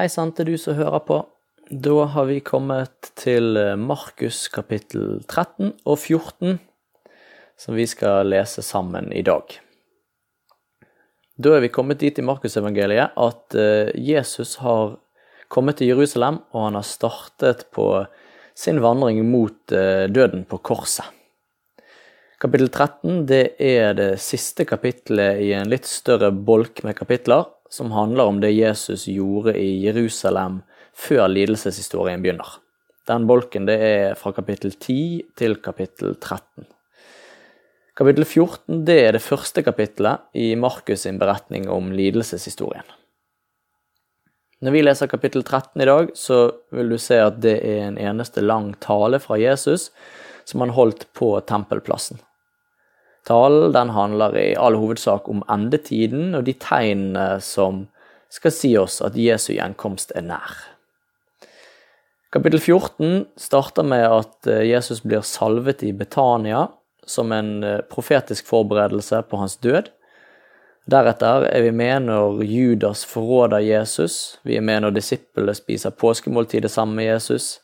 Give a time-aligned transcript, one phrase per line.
[0.00, 1.16] Hei sann til du som hører på.
[1.68, 6.54] Da har vi kommet til Markus kapittel 13 og 14,
[7.60, 9.58] som vi skal lese sammen i dag.
[11.36, 14.96] Da er vi kommet dit i Markusevangeliet at eh, Jesus har
[15.52, 17.90] kommet til Jerusalem, og han har startet på
[18.56, 21.12] sin vandring mot eh, døden på korset.
[22.40, 27.92] Kapittel 13 det er det siste kapittelet i en litt større bolk med kapitler, som
[27.94, 30.60] handler om det Jesus gjorde i Jerusalem
[30.96, 32.58] før lidelseshistorien begynner.
[33.08, 36.66] Den bolken det er fra kapittel 10 til kapittel 13.
[37.96, 42.86] Kapittel 14 det er det første kapittelet i Markus' sin beretning om lidelseshistorien.
[44.60, 46.40] Når vi leser kapittel 13 i dag, så
[46.74, 49.88] vil du se at det er en eneste lang tale fra Jesus
[50.44, 52.20] som han holdt på tempelplassen.
[53.30, 57.84] Talen den handler i all hovedsak om endetiden og de tegnene som
[58.30, 60.56] skal si oss at Jesu gjenkomst er nær.
[62.34, 66.68] Kapittel 14 starter med at eh, Jesus blir salvet i Betania
[67.06, 69.90] som en eh, profetisk forberedelse på hans død.
[70.90, 76.70] Deretter er vi med når Judas forråder Jesus, vi er med når disiplene spiser påskemåltidet
[76.70, 77.60] sammen med Jesus,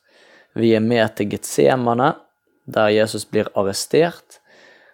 [0.54, 2.12] vi er med til Getsemane,
[2.66, 4.41] der Jesus blir arrestert,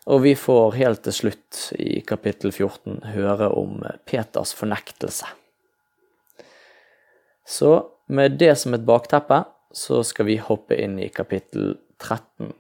[0.07, 5.29] og vi får helt til slutt i kapittel 14 høre om Peters fornektelse.
[7.47, 7.71] Så
[8.07, 12.51] med det som et bakteppe, så skal vi hoppe inn i kapittel 13,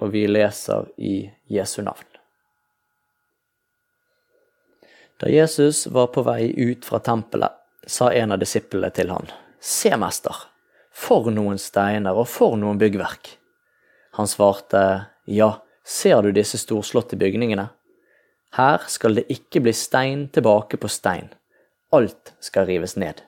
[0.00, 1.14] og vi leser i
[1.50, 2.06] Jesu navn.
[5.20, 7.52] Da Jesus var på vei ut fra tempelet,
[7.86, 9.28] sa en av disiplene til han,
[9.60, 10.36] Se, mester,
[10.92, 13.34] for noen steiner og for noen byggverk.
[14.16, 15.50] Han svarte, Ja,
[15.90, 17.64] Ser du disse storslåtte bygningene?
[18.54, 21.32] Her skal det ikke bli stein tilbake på stein.
[21.90, 23.24] Alt skal rives ned.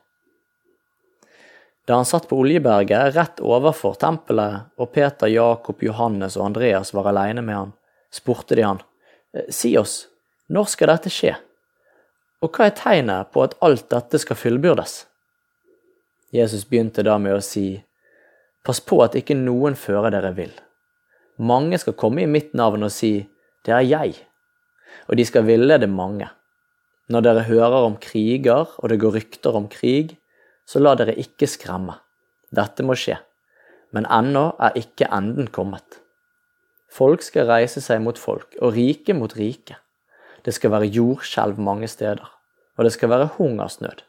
[1.90, 7.10] Da han satt på Oljeberget rett overfor tempelet, og Peter, Jakob, Johannes og Andreas var
[7.10, 7.76] alene med han,
[8.14, 8.82] spurte de han,
[9.50, 10.06] Si oss,
[10.46, 11.34] når skal dette skje?
[12.46, 15.00] Og hva er tegnet på at alt dette skal fullbyrdes?
[16.30, 17.82] Jesus begynte da med å si,
[18.62, 20.54] Pass på at ikke noen fører dere vill.
[21.42, 23.28] Mange skal komme i mitt navn og si,
[23.66, 24.14] Det er jeg,
[25.08, 26.28] og de skal villede mange.
[27.10, 30.16] Når dere hører om kriger og det går rykter om krig,
[30.66, 31.94] så la dere ikke skremme.
[32.50, 33.18] Dette må skje,
[33.94, 36.02] men ennå er ikke enden kommet.
[36.92, 39.78] Folk skal reise seg mot folk, og rike mot rike.
[40.44, 42.26] Det skal være jordskjelv mange steder,
[42.76, 44.02] og det skal være hungersnød.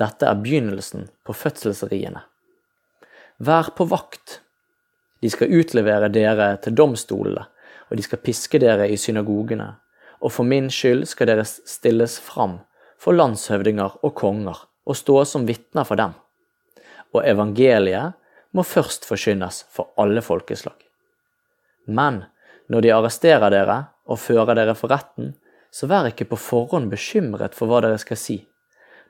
[0.00, 2.24] Dette er begynnelsen på fødselsriene.
[3.38, 4.40] Vær på vakt,
[5.20, 7.44] de skal utlevere dere til domstolene,
[7.90, 9.68] og de skal piske dere i synagogene.
[10.20, 12.58] Og for min skyld skal dere stilles fram
[13.00, 16.12] for landshøvdinger og konger og stå som vitner for dem.
[17.14, 18.16] Og evangeliet
[18.52, 20.76] må først forkynnes for alle folkeslag.
[21.86, 22.24] Men
[22.70, 25.34] når de arresterer dere og fører dere for retten,
[25.70, 28.40] så vær ikke på forhånd bekymret for hva dere skal si,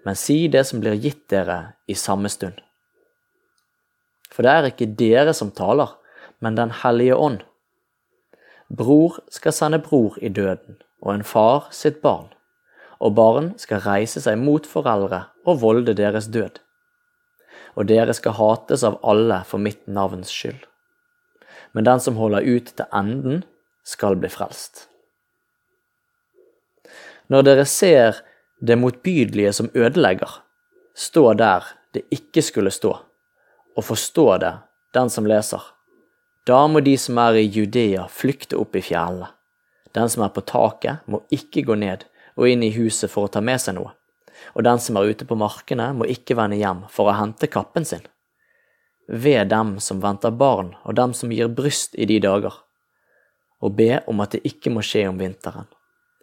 [0.05, 2.57] men si det som blir gitt dere i samme stund.
[4.31, 5.97] For det er ikke dere som taler,
[6.41, 7.41] men Den hellige ånd.
[8.69, 12.29] Bror skal sende bror i døden, og en far sitt barn,
[13.01, 16.61] og barn skal reise seg mot foreldre og volde deres død.
[17.75, 20.61] Og dere skal hates av alle for mitt navns skyld.
[21.73, 23.45] Men den som holder ut til enden,
[23.85, 24.87] skal bli frelst.
[27.33, 28.21] Når dere ser
[28.61, 30.31] det motbydelige som ødelegger,
[30.95, 32.93] stå der det ikke skulle stå,
[33.77, 34.53] og forstå det,
[34.95, 35.63] den som leser.
[36.49, 39.29] Da må de som er i Judea, flykte opp i fjellene.
[39.93, 42.07] Den som er på taket, må ikke gå ned
[42.39, 43.93] og inn i huset for å ta med seg noe.
[44.57, 47.85] Og den som er ute på markene, må ikke vende hjem for å hente kappen
[47.85, 48.07] sin.
[49.11, 52.55] Ved dem som venter barn, og dem som gir bryst i de dager.
[53.61, 55.69] Og be om at det ikke må skje om vinteren.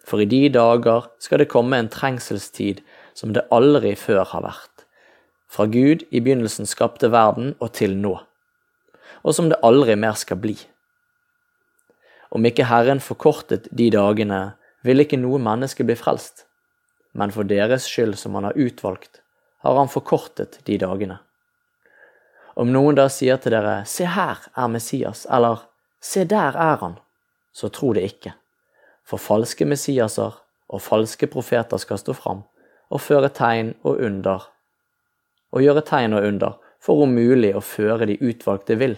[0.08, 2.80] For i de dager skal det komme en trengselstid
[3.14, 4.88] som det aldri før har vært.
[5.48, 8.16] Fra Gud i begynnelsen skapte verden og til nå
[9.22, 10.56] og som det aldri mer skal bli.
[12.30, 16.44] Om ikke Herren forkortet de dagene, vil ikke noe menneske bli frelst,
[17.12, 19.22] men for deres skyld som han har utvalgt,
[19.64, 21.18] har han forkortet de dagene.
[22.58, 25.64] Om noen da sier til dere, se her er Messias, eller
[26.02, 26.98] se der er han,
[27.54, 28.34] så tro det ikke.
[29.06, 30.36] For falske Messiaser
[30.68, 32.44] og falske profeter skal stå fram
[32.88, 34.46] og føre tegn og under,
[35.52, 38.96] og gjøre tegn og under, for om mulig å føre de utvalgte vill.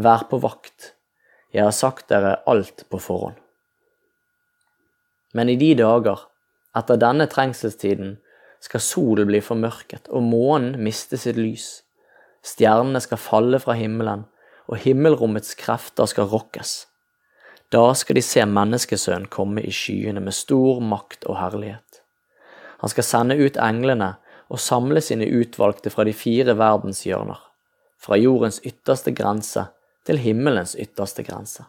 [0.00, 0.94] Vær på vakt,
[1.52, 3.38] jeg har sagt dere alt på forhånd.
[5.34, 6.26] Men i de dager,
[6.76, 8.18] etter denne trengselstiden,
[8.60, 11.80] skal solen bli formørket og månen miste sitt lys.
[12.44, 14.26] Stjernene skal falle fra himmelen,
[14.70, 16.84] og himmelrommets krefter skal rokkes.
[17.70, 22.02] Da skal de se Menneskesønnen komme i skyene med stor makt og herlighet.
[22.82, 24.14] Han skal sende ut englene
[24.50, 27.38] og samle sine utvalgte fra de fire verdenshjørner,
[28.00, 29.68] fra jordens ytterste grense
[30.08, 31.66] til himmelens ytterste grense.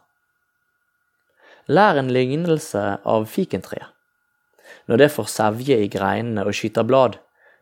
[1.69, 3.91] Lær en lignelse av fikentreet.
[4.89, 7.19] Når det får sevje i greinene og skyter blad,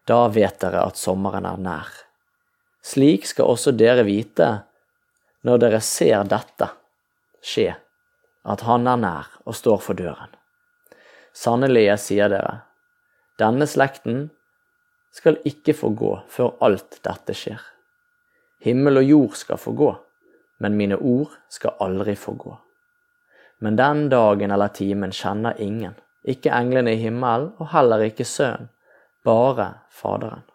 [0.07, 1.89] da vet dere at sommeren er nær.
[2.85, 4.47] Slik skal også dere vite
[5.45, 6.69] når dere ser dette
[7.43, 7.73] skje,
[8.43, 10.31] at Han er nær og står for døren.
[11.35, 12.61] Sannelig, jeg sier dere,
[13.39, 14.29] denne slekten
[15.11, 17.61] skal ikke få gå før alt dette skjer.
[18.63, 19.89] Himmel og jord skal få gå,
[20.59, 22.55] men mine ord skal aldri få gå.
[23.59, 28.69] Men den dagen eller timen kjenner ingen, ikke englene i himmelen og heller ikke Sønnen,
[29.25, 30.45] bare Faderen.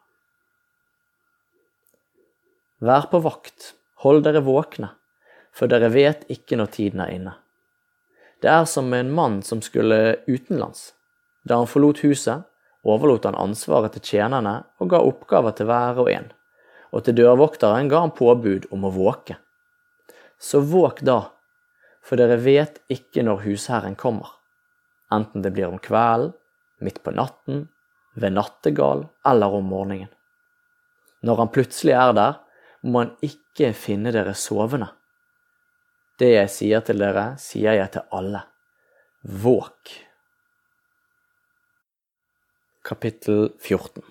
[2.84, 3.72] Vær på vakt,
[4.04, 4.90] hold dere våkne,
[5.54, 7.34] for dere vet ikke når tiden er inne.
[8.44, 10.92] Det er som en mann som skulle utenlands.
[11.48, 12.44] Da han forlot huset,
[12.84, 16.30] overlot han ansvaret til tjenerne og ga oppgaver til hver og en,
[16.92, 19.38] og til dørvokteren ga han påbud om å våke.
[20.38, 21.20] Så våk da,
[22.04, 24.28] for dere vet ikke når husherren kommer,
[25.12, 26.34] enten det blir om kvelden,
[26.84, 27.68] midt på natten,
[28.14, 30.10] ved nattegal eller om morgenen.
[31.24, 32.34] Når han plutselig er der,
[32.84, 34.90] må han ikke finne dere sovende.
[36.20, 38.44] Det jeg sier til dere, sier jeg til alle.
[39.24, 39.94] Våk!
[42.84, 44.02] Kapittel 14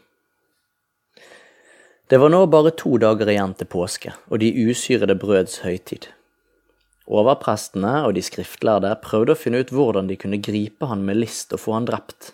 [2.10, 6.08] Det var nå bare to dager igjen til påske og de usyrede brøds høytid.
[7.06, 11.54] Overprestene og de skriftlærde prøvde å finne ut hvordan de kunne gripe han med list
[11.54, 12.32] og få han drept.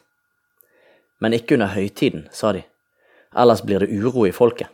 [1.19, 2.63] Men ikke under høytiden, sa de,
[3.35, 4.71] ellers blir det uro i folket.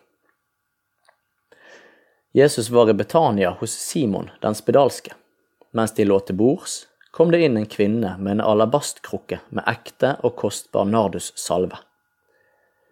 [2.38, 5.18] Jesus var i Betania hos Simon den spedalske.
[5.74, 6.84] Mens de lå til bords,
[7.16, 11.78] kom det inn en kvinne med en alabastkrukke med ekte og kostbar nardussalve.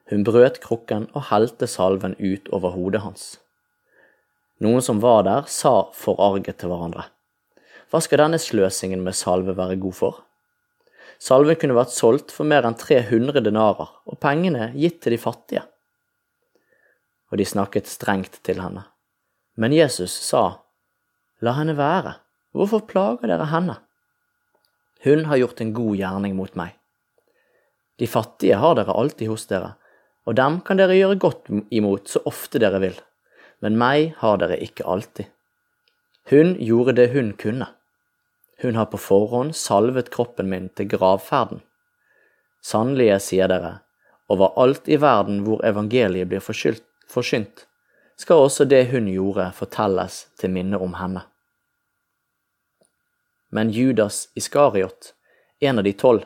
[0.08, 3.26] Hun brøt krukken og helte salven ut over hodet hans.
[4.64, 7.10] Noen som var der, sa forarget til hverandre.
[7.92, 10.24] Hva skal denne sløsingen med salve være god for?
[11.20, 15.68] Salven kunne vært solgt for mer enn 300 denarer, og pengene gitt til de fattige.
[17.28, 18.88] Og de snakket strengt til henne.
[19.60, 20.62] Men Jesus sa,
[21.44, 22.22] La henne være,
[22.56, 23.84] hvorfor plager dere henne?
[25.04, 26.78] Hun har gjort en god gjerning mot meg.
[28.00, 29.74] De fattige har dere alltid hos dere,
[30.24, 32.96] og dem kan dere gjøre godt imot så ofte dere vil,
[33.60, 35.28] men meg har dere ikke alltid.
[36.32, 37.68] Hun gjorde det hun kunne.
[38.64, 41.60] Hun har på forhånd salvet kroppen min til gravferden.
[42.64, 43.82] Sannelig, sier dere,
[44.32, 47.68] overalt i verden hvor evangeliet blir forsynt,
[48.16, 51.26] skal også det hun gjorde fortelles til minne om henne.
[53.54, 55.14] Men Judas Iskariot,
[55.60, 56.24] en av de tolv,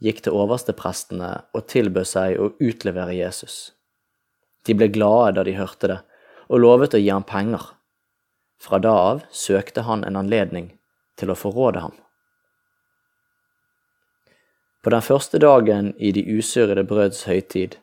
[0.00, 3.74] gikk til oversteprestene og tilbød seg å utlevere Jesus.
[4.64, 5.98] De ble glade da de hørte det,
[6.48, 7.68] og lovet å gi ham penger.
[8.56, 10.72] Fra da av søkte han en anledning
[11.20, 11.92] til å forråde ham.
[14.80, 17.76] På den første dagen i de usyrede brøds høytid,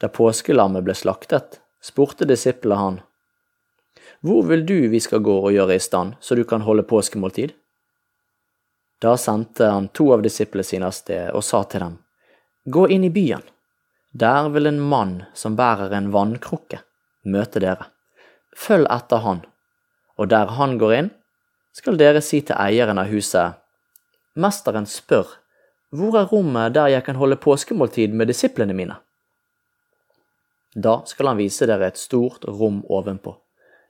[0.00, 3.04] da påskelammet ble slaktet, spurte disiplene han,
[4.20, 7.56] Hvor vil du vi skal gå og gjøre i stand, så du kan holde påskemåltid?
[9.02, 11.98] Da sendte han to av disiplene sine av sted og sa til dem,
[12.66, 13.44] Gå inn i byen.
[14.10, 16.80] Der vil en mann som bærer en vannkrukke,
[17.22, 17.90] møte dere.
[18.56, 19.44] Følg etter han,
[20.16, 21.10] og der han går inn,
[21.76, 23.60] skal dere si til eieren av huset,
[24.36, 25.28] Mesteren spør,
[25.96, 28.98] hvor er rommet der jeg kan holde påskemåltid med disiplene mine?
[30.76, 33.32] Da skal han vise dere et stort rom ovenpå,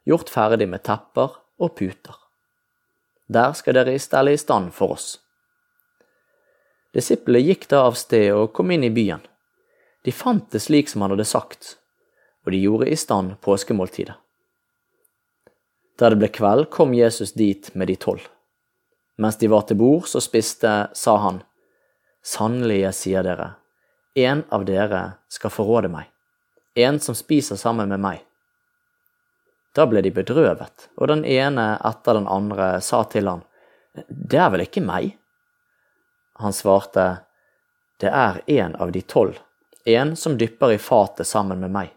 [0.07, 2.26] gjort ferdig med tepper og puter.
[3.27, 5.17] Der skal dere stelle i stand for oss.
[6.95, 9.25] Disiplene gikk da av sted og kom inn i byen.
[10.07, 11.75] De fant det slik som han hadde sagt,
[12.47, 14.15] og de gjorde i stand påskemåltidet.
[15.99, 18.23] Da det ble kveld, kom Jesus dit med de tolv.
[19.19, 21.41] Mens de var til bords og spiste, sa han,
[22.27, 23.53] Sannelig, jeg sier dere,
[24.19, 25.03] en av dere
[25.33, 26.09] skal forråde meg,
[26.75, 28.25] en som spiser sammen med meg.
[29.77, 33.45] Da ble de bedrøvet, og den ene etter den andre sa til han,
[34.09, 35.17] Det er vel ikke meg?
[36.41, 37.25] Han svarte,
[38.01, 39.39] Det er en av de tolv,
[39.85, 41.93] en som dypper i fatet sammen med meg.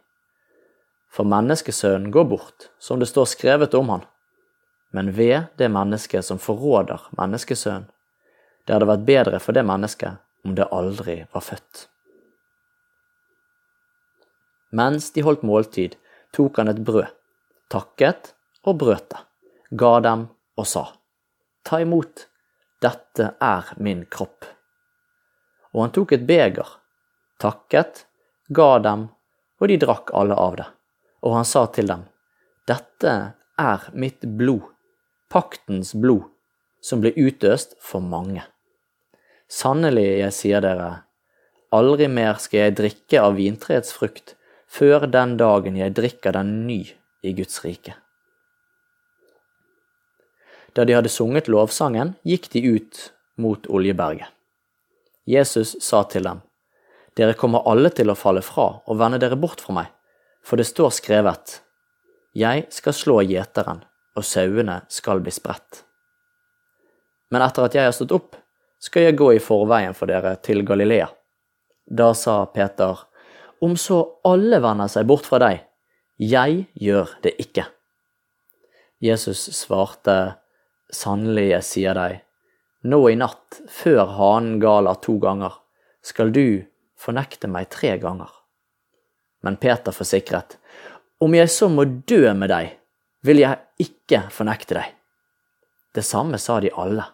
[1.10, 4.04] For menneskesønnen går bort, som det står skrevet om han.
[4.92, 7.90] Men ved det mennesket som forråder menneskesønnen,
[8.66, 11.88] det hadde vært bedre for det mennesket om det aldri var født.
[14.70, 15.96] Mens de holdt måltid,
[16.36, 17.08] tok han et brød,
[17.70, 18.34] takket
[18.66, 19.22] og brøt det,
[19.78, 20.26] ga dem
[20.60, 20.88] og sa,
[21.64, 22.26] Ta imot,
[22.82, 24.48] dette er min kropp.
[25.76, 26.70] Og han tok et beger,
[27.42, 28.06] takket,
[28.50, 29.10] ga dem,
[29.60, 30.66] og de drakk alle av det.
[31.28, 32.08] Og han sa til dem,
[32.70, 33.14] Dette
[33.60, 34.66] er mitt blod,
[35.30, 36.30] paktens blod,
[36.82, 38.46] som blir utøst for mange.
[39.50, 40.90] Sannelig, jeg sier dere,
[41.76, 44.36] aldri mer skal jeg drikke av vintreets frukt
[44.70, 46.84] før den dagen jeg drikker den ny
[47.22, 47.96] i Guds rike.
[50.74, 53.00] Da de hadde sunget lovsangen, gikk de ut
[53.42, 54.30] mot Oljeberget.
[55.30, 56.42] Jesus sa til dem,
[57.18, 59.90] Dere kommer alle til å falle fra og vende dere bort fra meg,
[60.46, 61.60] for det står skrevet,
[62.34, 63.84] Jeg skal slå gjeteren,
[64.16, 65.84] og sauene skal bli spredt.
[67.30, 68.38] Men etter at jeg har stått opp,
[68.80, 71.10] skal jeg gå i forveien for dere til Galilea.
[71.86, 72.98] Da sa Peter,
[73.62, 75.66] Om så alle vender seg bort fra deg,
[76.20, 77.66] jeg gjør det ikke.
[79.00, 80.36] Jesus svarte,
[80.92, 82.16] Sannelig, jeg sier deg,
[82.90, 85.54] nå i natt, før hanen galer to ganger,
[86.02, 86.66] skal du
[87.00, 88.32] fornekte meg tre ganger.
[89.46, 90.58] Men Peter forsikret,
[91.22, 92.74] om jeg så må dø med deg,
[93.24, 94.92] vil jeg ikke fornekte deg.
[95.96, 97.06] Det samme sa de alle.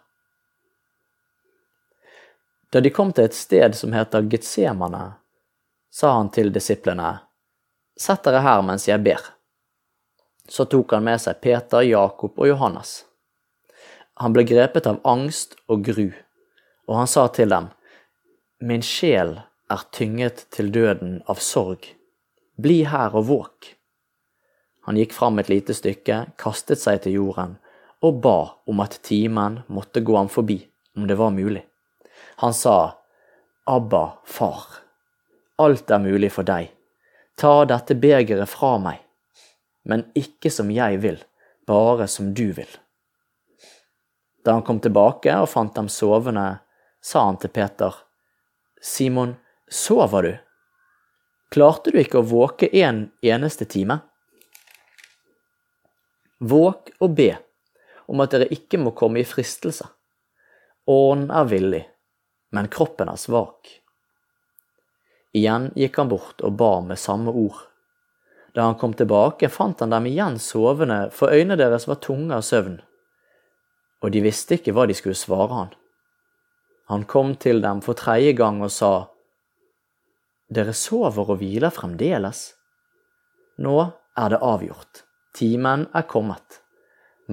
[2.72, 5.04] Da de kom til et sted som heter Getsemane,
[5.94, 7.25] sa han til disiplene,
[8.00, 9.22] Sett dere her mens jeg ber.
[10.50, 13.06] Så tok han med seg Peter, Jakob og Johannes.
[14.22, 16.12] Han ble grepet av angst og gru,
[16.88, 17.72] og han sa til dem,
[18.60, 19.36] Min sjel
[19.72, 21.90] er tynget til døden av sorg.
[22.56, 23.74] Bli her og våk.
[24.88, 27.58] Han gikk fram et lite stykke, kastet seg til jorden
[28.06, 28.38] og ba
[28.70, 30.60] om at timen måtte gå ham forbi,
[30.96, 31.64] om det var mulig.
[32.44, 33.00] Han sa,
[33.66, 34.66] Abba, far,
[35.58, 36.70] alt er mulig for deg,
[37.36, 39.02] ta dette begeret fra meg,
[39.84, 41.20] men ikke som jeg vil,
[41.68, 42.70] bare som du vil.
[44.46, 46.60] Da han kom tilbake og fant dem sovende,
[47.02, 47.94] sa han til Peter,
[48.82, 49.36] Simon,
[49.70, 50.34] sover du?
[51.54, 54.00] Klarte du ikke å våke en eneste time?
[56.40, 57.32] Våk og be
[58.12, 59.88] om at dere ikke må komme i fristelse.
[60.92, 61.82] Ånden er villig,
[62.54, 63.72] men kroppen er svak.
[65.36, 67.66] Igjen gikk han bort og ba med samme ord.
[68.56, 72.46] Da han kom tilbake, fant han dem igjen sovende, for øynene deres var tunge av
[72.48, 72.78] søvn
[74.06, 75.72] og de visste ikke hva de skulle svare han.
[76.92, 79.10] Han kom til dem for tredje gang og sa,
[80.46, 82.52] Dere sover og hviler fremdeles?
[83.58, 83.80] Nå
[84.14, 85.02] er det avgjort,
[85.34, 86.62] timen er kommet.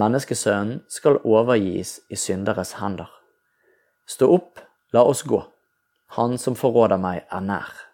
[0.00, 3.10] Menneskesønnen skal overgis i synderes hender.
[4.08, 4.62] Stå opp,
[4.96, 5.42] la oss gå.
[6.16, 7.91] Han som forråder meg, er nær.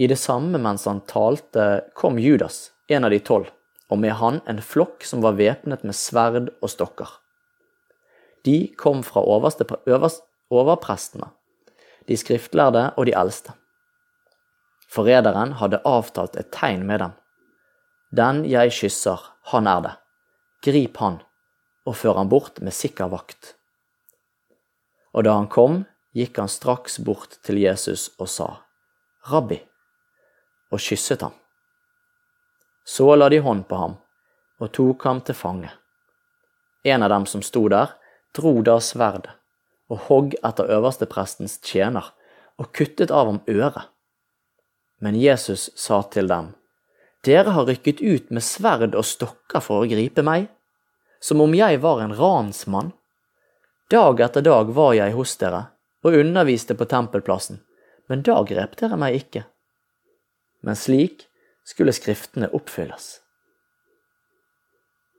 [0.00, 3.50] I det samme mens han talte, kom Judas, en av de tolv
[3.90, 7.10] og med han en flokk som var væpnet med sverd og stokker.
[8.46, 11.28] De kom fra øverste, øverst, overprestene,
[12.08, 13.52] de skriftlærde og de eldste.
[14.90, 17.12] Forræderen hadde avtalt et tegn med dem.
[18.10, 19.20] Den jeg kysser,
[19.52, 19.92] han er det.
[20.66, 21.20] Grip han,
[21.86, 23.54] og før han bort med sikker vakt.
[25.14, 28.48] Og da han kom, gikk han straks bort til Jesus og sa,
[29.30, 29.60] Rabbi,
[30.70, 31.34] og kysset ham.
[32.84, 33.98] Så la de hånd på ham
[34.60, 35.70] og tok ham til fange.
[36.84, 37.92] En av dem som sto der,
[38.36, 39.34] dro da sverdet
[39.90, 42.12] og hogg etter øversteprestens tjener
[42.60, 43.88] og kuttet av ham øret.
[45.00, 46.54] Men Jesus sa til dem,
[47.24, 50.46] Dere har rykket ut med sverd og stokker for å gripe meg,
[51.20, 52.94] som om jeg var en ransmann.
[53.92, 55.66] Dag etter dag var jeg hos dere
[56.00, 57.58] og underviste på tempelplassen,
[58.08, 59.44] men da grep dere meg ikke.
[60.60, 61.26] Men slik
[61.64, 63.20] skulle skriftene oppfylles.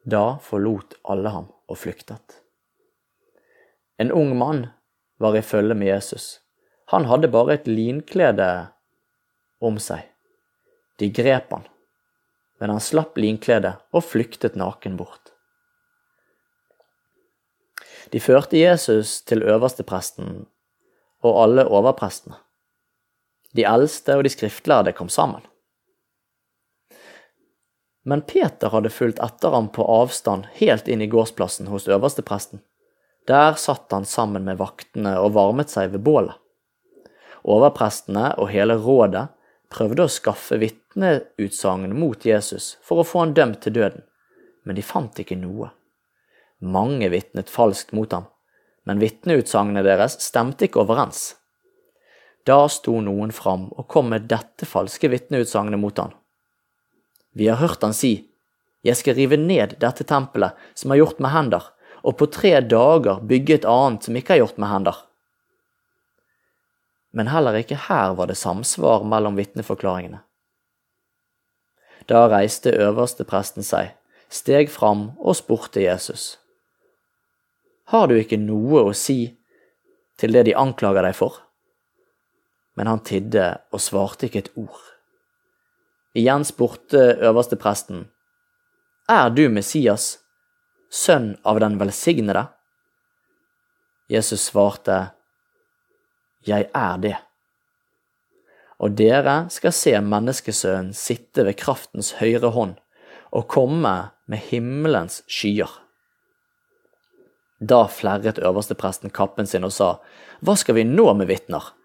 [0.03, 2.41] Da forlot alle ham og flyktet.
[4.01, 4.67] En ung mann
[5.21, 6.39] var i følge med Jesus.
[6.91, 8.49] Han hadde bare et linklede
[9.61, 10.07] om seg.
[10.99, 11.67] De grep han,
[12.59, 15.31] men han slapp linkledet og flyktet naken bort.
[18.11, 20.45] De førte Jesus til øverstepresten
[21.21, 22.35] og alle overprestene.
[23.55, 25.41] De eldste og de skriftlærde kom sammen.
[28.03, 32.63] Men Peter hadde fulgt etter ham på avstand helt inn i gårdsplassen hos øverstepresten.
[33.29, 36.33] Der satt han sammen med vaktene og varmet seg ved bålet.
[37.41, 39.27] Overprestene og hele rådet
[39.71, 44.03] prøvde å skaffe vitneutsagn mot Jesus for å få han dømt til døden,
[44.65, 45.71] men de fant ikke noe.
[46.61, 48.27] Mange vitnet falskt mot ham,
[48.85, 51.31] men vitneutsagnene deres stemte ikke overens.
[52.47, 56.13] Da sto noen fram og kom med dette falske vitneutsagnet mot han.
[57.37, 58.27] Vi har hørt han si,
[58.81, 61.67] Jeg skal rive ned dette tempelet som er gjort med hender,
[62.01, 64.97] og på tre dager bygge et annet som ikke er gjort med hender.
[67.13, 70.23] Men heller ikke her var det samsvar mellom vitneforklaringene.
[72.09, 73.93] Da reiste øverstepresten seg,
[74.33, 76.39] steg fram og spurte Jesus.
[77.93, 79.35] Har du ikke noe å si
[80.17, 81.37] til det de anklager deg for?
[82.81, 84.79] Men han tidde og svarte ikke et ord.
[86.17, 88.07] Igjen spurte øverstepresten,
[89.05, 90.17] Er du Messias,
[90.89, 92.47] sønn av den velsignede?
[94.09, 95.11] Jesus svarte,
[96.41, 97.15] Jeg er det.
[98.79, 102.79] Og dere skal se Menneskesønnen sitte ved kraftens høyre hånd
[103.29, 103.93] og komme
[104.25, 105.69] med himmelens skyer.
[107.61, 109.91] Da flerret øverstepresten kappen sin og sa,
[110.41, 111.75] Hva skal vi nå med vitner?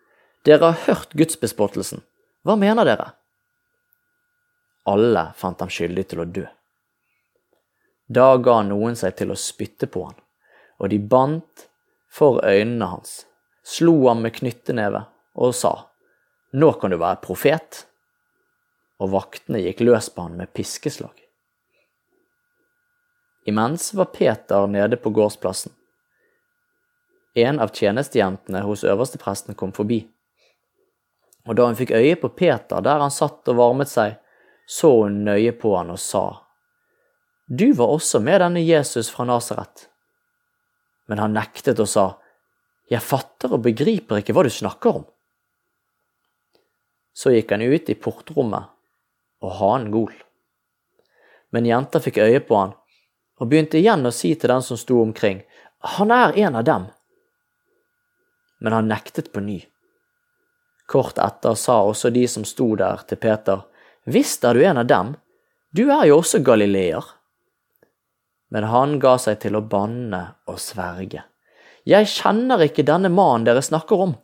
[0.46, 2.04] Dere har hørt gudsbespottelsen.
[2.46, 3.08] Hva mener dere?
[4.86, 6.44] Alle fant ham skyldig til å dø.
[8.06, 10.14] Da ga noen seg til å spytte på han,
[10.78, 11.66] og de bandt
[12.06, 13.24] for øynene hans,
[13.66, 15.02] slo ham med knytteneve
[15.34, 15.74] og sa,
[16.54, 17.82] Nå kan du være profet.
[19.02, 21.18] Og vaktene gikk løs på han med piskeslag.
[23.50, 25.74] Imens var Peter nede på gårdsplassen.
[27.34, 30.06] En av tjenestejentene hos øverstepresten kom forbi
[31.46, 34.18] og da hun fikk øye på Peter der han satt og varmet seg,
[34.66, 36.24] så hun nøye på han og sa,
[37.46, 39.86] Du var også med denne Jesus fra Nasaret.
[41.06, 42.06] Men han nektet og sa,
[42.90, 45.04] Jeg fatter og begriper ikke hva du snakker om.
[47.14, 48.66] Så gikk han ut i portrommet,
[49.40, 50.12] og hanen gol.
[51.54, 52.74] Men jenta fikk øye på han,
[53.38, 55.44] og begynte igjen å si til den som sto omkring,
[55.78, 56.86] Han er en av dem.
[58.58, 59.60] Men han nektet på ny.
[60.86, 63.64] Kort etter sa også de som sto der til Peter,
[64.06, 65.16] Visst er du en av dem,
[65.74, 67.02] du er jo også galileer.
[68.54, 71.24] Men han ga seg til å banne og sverge.
[71.86, 74.14] Jeg kjenner ikke denne mannen dere snakker om.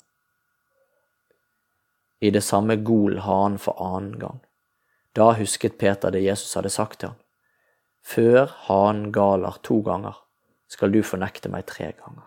[2.23, 4.39] I det samme gol han for annen gang.
[5.19, 7.19] Da husket Peter det Jesus hadde sagt til ham.
[8.03, 10.15] Før han galer to ganger,
[10.71, 12.27] skal du fornekte meg tre ganger.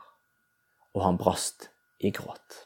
[0.95, 1.69] Og han brast
[2.03, 2.65] i gråt.